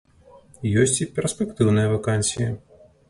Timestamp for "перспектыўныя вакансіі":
1.19-2.49